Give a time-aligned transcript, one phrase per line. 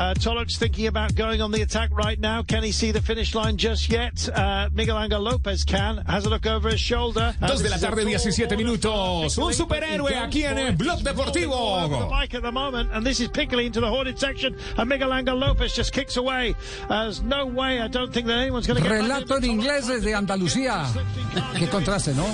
[0.00, 2.42] Uh, Tolok's thinking about going on the attack right now.
[2.42, 4.30] Can he see the finish line just yet?
[4.34, 5.98] Uh, Miguel Angel Lopez can.
[6.06, 7.34] Has a look over his shoulder.
[7.38, 9.36] Uh, Dos de la tarde, full 17 minutos.
[9.36, 11.86] Un superhéroe aquí en el Blog Deportivo.
[11.90, 15.12] the mic at the moment, and this is Piccoli into the hoarded section, and Miguel
[15.12, 16.54] Angel Lopez just kicks away.
[16.88, 17.78] There's no way.
[17.78, 19.02] I don't think that anyone's going to get.
[19.02, 19.50] Relato en in.
[19.60, 20.86] inglés desde Andalucía.
[21.58, 22.24] Qué contraste, ¿no?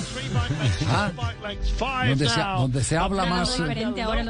[0.88, 1.10] Ah,
[2.06, 3.58] donde se, donde se habla más,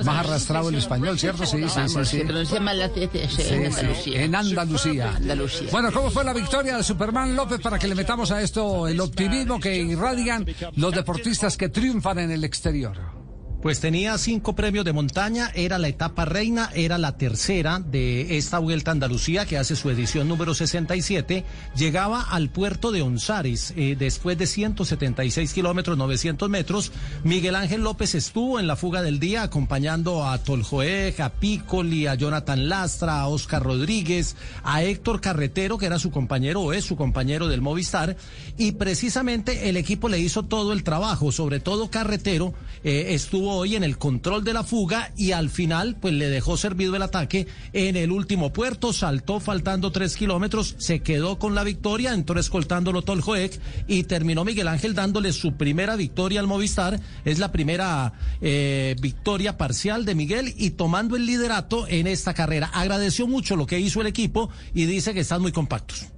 [0.05, 1.45] más arrastrado el español, ¿cierto?
[1.45, 2.05] Sí, sí, sí.
[2.07, 3.26] sí.
[3.27, 4.23] Andalucía.
[4.23, 5.17] en Andalucía.
[5.17, 5.69] Andalucía.
[5.71, 9.01] Bueno, ¿cómo fue la victoria de Superman López para que le metamos a esto el
[9.01, 10.47] optimismo que irradian
[10.77, 13.26] los deportistas que triunfan en el exterior?
[13.63, 18.59] Pues tenía cinco premios de montaña, era la etapa reina, era la tercera de esta
[18.59, 21.45] Vuelta a Andalucía que hace su edición número 67.
[21.75, 26.93] Llegaba al puerto de Onzares eh, después de 176 kilómetros, 900 metros.
[27.25, 32.15] Miguel Ángel López estuvo en la fuga del día acompañando a Toljoeg, a Piccoli, a
[32.15, 36.97] Jonathan Lastra, a Oscar Rodríguez, a Héctor Carretero, que era su compañero o es su
[36.97, 38.17] compañero del Movistar.
[38.59, 43.77] Y precisamente el equipo le hizo todo el trabajo, sobre todo Carretero eh, estuvo hoy
[43.77, 47.47] en el control de la fuga y al final pues le dejó servido el ataque
[47.73, 53.03] en el último puerto, saltó faltando tres kilómetros, se quedó con la victoria, entró escoltándolo
[53.03, 58.97] Toljoek y terminó Miguel Ángel dándole su primera victoria al Movistar, es la primera eh,
[59.01, 62.71] victoria parcial de Miguel y tomando el liderato en esta carrera.
[62.73, 66.16] Agradeció mucho lo que hizo el equipo y dice que están muy compactos.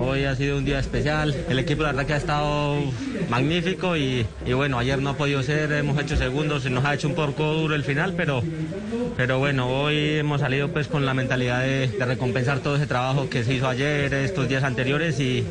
[0.00, 2.76] Hoy ha sido un día especial, el equipo la verdad que ha estado
[3.28, 7.08] magnífico y, bueno, ayer no ha podido ser, hemos hecho segundos y nos ha hecho
[7.08, 8.42] un poco duro el final, pero,
[9.16, 13.28] pero bueno, hoy hemos salido pues con la mentalidad de, de recompensar todo ese trabajo
[13.28, 15.44] que se hizo ayer, estos días anteriores y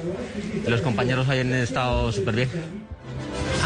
[0.66, 2.50] los compañeros hoy han estado súper bien.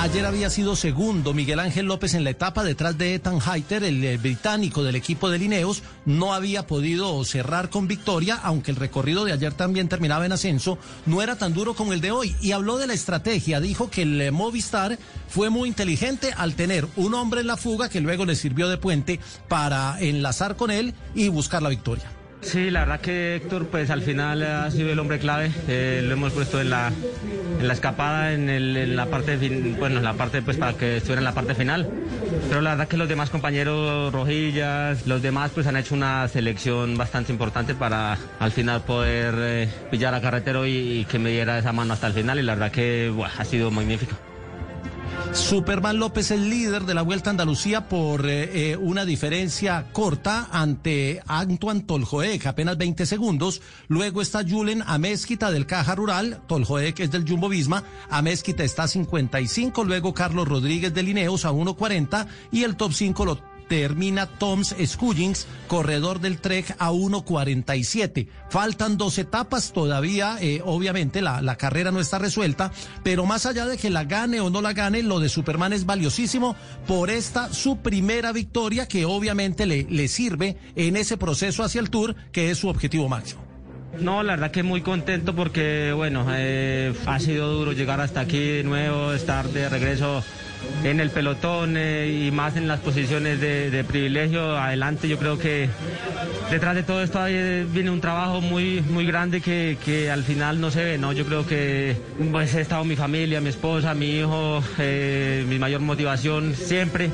[0.01, 4.03] Ayer había sido segundo Miguel Ángel López en la etapa detrás de Ethan Hayter, el
[4.03, 5.83] eh, británico del equipo de Lineos.
[6.05, 10.79] No había podido cerrar con victoria, aunque el recorrido de ayer también terminaba en ascenso.
[11.05, 12.35] No era tan duro como el de hoy.
[12.41, 13.59] Y habló de la estrategia.
[13.59, 14.97] Dijo que el eh, Movistar
[15.29, 18.79] fue muy inteligente al tener un hombre en la fuga que luego le sirvió de
[18.79, 22.20] puente para enlazar con él y buscar la victoria.
[22.41, 26.13] Sí, la verdad que Héctor pues al final ha sido el hombre clave, eh, lo
[26.13, 26.91] hemos puesto en la,
[27.71, 31.19] escapada, en, el- en la parte, fin- bueno, en la parte pues para que estuviera
[31.19, 31.87] en la parte final,
[32.49, 36.97] pero la verdad que los demás compañeros Rojillas, los demás pues han hecho una selección
[36.97, 41.71] bastante importante para al final poder eh, pillar a Carretero y, que me diera esa
[41.73, 42.39] mano hasta el final.
[42.39, 44.15] Y la verdad que ha sido magnífico.
[45.33, 50.49] Superman López el líder de la Vuelta a Andalucía por eh, eh, una diferencia corta
[50.51, 53.61] ante Antoine Toljoek, apenas 20 segundos.
[53.87, 58.87] Luego está Julen Amezquita del Caja Rural, Toljoek es del Jumbo Visma, Amezquita está a
[58.89, 64.75] 55, luego Carlos Rodríguez de Lineos a 1.40 y el top 5 lo termina Toms
[64.85, 68.27] Scullings, corredor del Trek a 1.47.
[68.49, 73.65] Faltan dos etapas todavía, eh, obviamente la, la carrera no está resuelta, pero más allá
[73.65, 77.53] de que la gane o no la gane, lo de Superman es valiosísimo por esta
[77.53, 82.51] su primera victoria que obviamente le, le sirve en ese proceso hacia el Tour, que
[82.51, 83.41] es su objetivo máximo.
[84.01, 88.37] No, la verdad que muy contento porque, bueno, eh, ha sido duro llegar hasta aquí
[88.37, 90.23] de nuevo, estar de regreso
[90.83, 94.57] en el pelotón eh, y más en las posiciones de, privilegio.
[94.57, 95.69] Adelante, yo creo que
[96.49, 100.59] detrás de todo esto eh, viene un trabajo muy, muy grande que, que al final
[100.59, 101.13] no se ve, ¿no?
[101.13, 101.95] Yo creo que
[102.31, 107.09] pues, he estado mi familia, mi esposa, mi hijo, eh, mi mayor motivación siempre.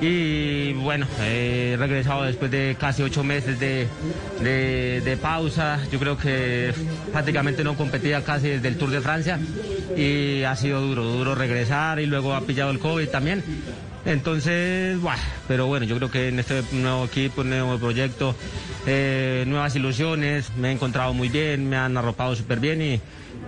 [0.00, 3.88] Y bueno, he regresado después de casi ocho meses de,
[4.40, 5.80] de, pausa.
[5.90, 6.72] Yo creo que
[7.12, 9.38] prácticamente no competía casi desde el Tour de Francia
[9.96, 13.42] y ha sido duro, duro regresar y luego ha pillado el COVID también.
[14.08, 18.34] Entonces, buah, pero bueno, yo creo que en este nuevo equipo, nuevo proyecto,
[18.86, 23.00] eh, nuevas ilusiones, me he encontrado muy bien, me han arropado súper bien y,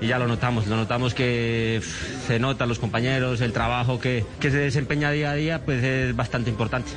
[0.02, 1.80] y ya lo notamos, lo notamos que
[2.26, 6.14] se nota los compañeros, el trabajo que, que se desempeña día a día, pues es
[6.14, 6.90] bastante importante.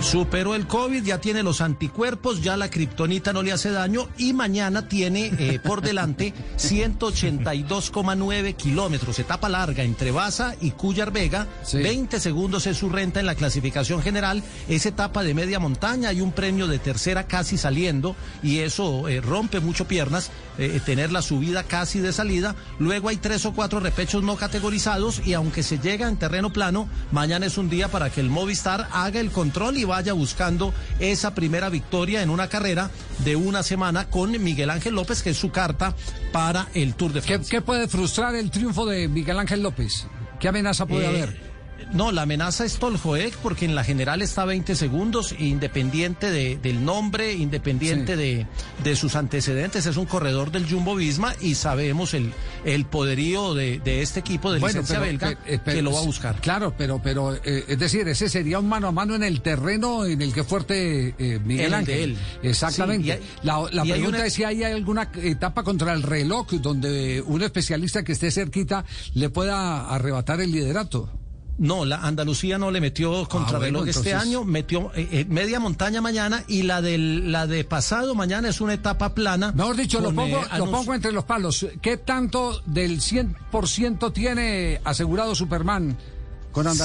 [0.00, 4.32] Superó el COVID, ya tiene los anticuerpos, ya la kriptonita no le hace daño y
[4.32, 11.48] mañana tiene eh, por delante 182,9 kilómetros, etapa larga entre Baza y Cuyar Vega.
[11.64, 11.78] Sí.
[11.78, 14.44] 20 segundos es su renta en la clasificación general.
[14.68, 19.20] Es etapa de media montaña, hay un premio de tercera casi saliendo y eso eh,
[19.20, 22.54] rompe mucho piernas, eh, tener la subida casi de salida.
[22.78, 26.88] Luego hay tres o cuatro repechos no categorizados y aunque se llega en terreno plano,
[27.10, 31.34] mañana es un día para que el Movistar haga el control y vaya buscando esa
[31.34, 32.90] primera victoria en una carrera
[33.24, 35.96] de una semana con Miguel Ángel López, que es su carta
[36.32, 37.50] para el Tour de ¿Qué, Francia.
[37.58, 40.06] qué puede frustrar el triunfo de Miguel Ángel López?
[40.38, 41.47] ¿Qué amenaza puede Eh, haber?
[41.92, 46.84] No, la amenaza es Toljoek porque en la general está 20 segundos, independiente de, del
[46.84, 48.46] nombre, independiente de,
[48.84, 49.86] de, sus antecedentes.
[49.86, 52.32] Es un corredor del Jumbo Visma y sabemos el,
[52.64, 56.40] el poderío de, de este equipo de licencia belga eh, que lo va a buscar.
[56.40, 60.04] Claro, pero, pero eh, es decir, ese sería un mano a mano en el terreno
[60.04, 62.16] en el que fuerte eh, Miguel Ángel.
[62.42, 63.20] Exactamente.
[63.42, 68.12] la, la pregunta es si hay alguna etapa contra el reloj donde un especialista que
[68.12, 68.84] esté cerquita
[69.14, 71.08] le pueda arrebatar el liderato.
[71.58, 76.00] No, la Andalucía no le metió ah, contrarreloj este año, metió eh, eh, media montaña
[76.00, 79.52] mañana y la del la de pasado mañana es una etapa plana.
[79.52, 81.66] Mejor dicho, lo pongo, eh, lo pongo entre los palos.
[81.82, 85.96] ¿Qué tanto del 100% tiene asegurado Superman?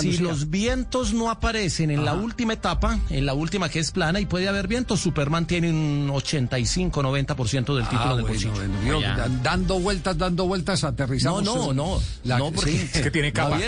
[0.01, 4.19] Si los vientos no aparecen en la última etapa, en la última que es plana
[4.19, 9.01] y puede haber vientos, Superman tiene un 85-90% del título ah, de bueno,
[9.41, 11.43] dando vueltas, dando vueltas, aterrizamos.
[11.43, 12.37] No, no, no.
[12.37, 13.59] no porque, es que tiene capa.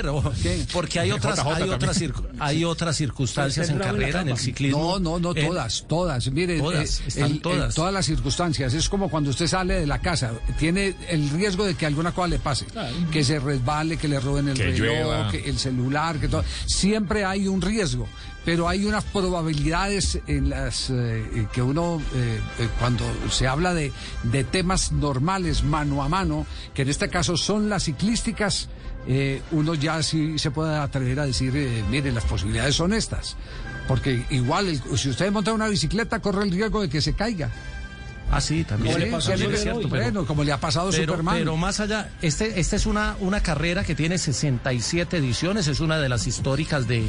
[0.71, 2.03] porque hay otras, hay otras,
[2.39, 5.00] hay otras circunstancias en carrera, en el ciclismo.
[5.00, 6.31] No, no, no, eh, todas, todas.
[6.31, 7.74] Mire, todas, eh, todas.
[7.74, 8.74] todas las circunstancias.
[8.74, 12.27] Es como cuando usted sale de la casa, tiene el riesgo de que alguna cosa
[12.27, 12.65] le pase,
[13.12, 15.84] que se resbale, que le roben el reloj, que el celular
[16.19, 16.43] que todo.
[16.65, 18.07] Siempre hay un riesgo,
[18.43, 23.91] pero hay unas probabilidades en las eh, que uno, eh, eh, cuando se habla de,
[24.23, 28.69] de, temas normales, mano a mano, que en este caso son las ciclísticas,
[29.51, 31.53] uno ya sí se puede atrever a decir,
[31.91, 33.38] mire, las posibilidades son estas.
[33.88, 37.51] Porque igual, si usted monta una bicicleta, corre el riesgo de que se caiga.
[38.31, 39.13] Ah, sí, también.
[39.13, 41.38] es cierto, bueno, como le ha pasado a Superman.
[41.38, 46.00] Pero más allá, este, esta es una, una carrera que tiene 67 ediciones, es una
[46.00, 47.04] de las históricas de,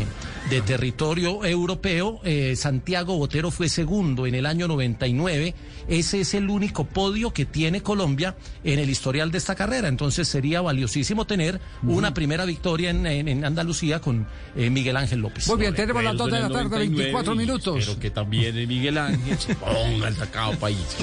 [0.50, 2.20] de territorio europeo.
[2.24, 5.54] Eh, Santiago Botero fue segundo en el año 99.
[5.88, 9.88] Ese es el único podio que tiene Colombia en el historial de esta carrera.
[9.88, 15.48] Entonces sería valiosísimo tener una primera victoria en, en, Andalucía con eh, Miguel Ángel López.
[15.48, 17.76] Muy bien, tenemos las 2 de la tarde, 24 minutos.
[17.78, 20.78] Pero que también Miguel Ángel se ponga el tacao país.